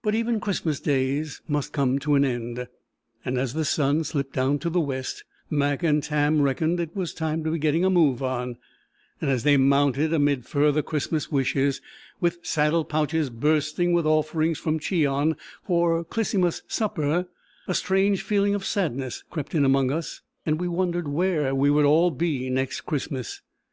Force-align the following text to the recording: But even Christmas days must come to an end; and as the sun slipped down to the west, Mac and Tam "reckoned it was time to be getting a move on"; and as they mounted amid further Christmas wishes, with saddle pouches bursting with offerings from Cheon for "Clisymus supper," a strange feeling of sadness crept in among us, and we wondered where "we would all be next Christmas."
But 0.00 0.14
even 0.14 0.38
Christmas 0.38 0.78
days 0.78 1.42
must 1.48 1.72
come 1.72 1.98
to 1.98 2.14
an 2.14 2.24
end; 2.24 2.68
and 3.24 3.36
as 3.36 3.52
the 3.52 3.64
sun 3.64 4.04
slipped 4.04 4.32
down 4.32 4.60
to 4.60 4.70
the 4.70 4.78
west, 4.78 5.24
Mac 5.50 5.82
and 5.82 6.00
Tam 6.04 6.40
"reckoned 6.40 6.78
it 6.78 6.94
was 6.94 7.12
time 7.12 7.42
to 7.42 7.50
be 7.50 7.58
getting 7.58 7.84
a 7.84 7.90
move 7.90 8.22
on"; 8.22 8.58
and 9.20 9.28
as 9.28 9.42
they 9.42 9.56
mounted 9.56 10.12
amid 10.12 10.46
further 10.46 10.82
Christmas 10.82 11.32
wishes, 11.32 11.80
with 12.20 12.38
saddle 12.46 12.84
pouches 12.84 13.28
bursting 13.28 13.92
with 13.92 14.06
offerings 14.06 14.60
from 14.60 14.78
Cheon 14.78 15.34
for 15.66 16.04
"Clisymus 16.04 16.62
supper," 16.68 17.26
a 17.66 17.74
strange 17.74 18.22
feeling 18.22 18.54
of 18.54 18.64
sadness 18.64 19.24
crept 19.30 19.52
in 19.52 19.64
among 19.64 19.90
us, 19.90 20.20
and 20.46 20.60
we 20.60 20.68
wondered 20.68 21.08
where 21.08 21.52
"we 21.56 21.70
would 21.70 21.84
all 21.84 22.12
be 22.12 22.48
next 22.48 22.82
Christmas." 22.82 23.42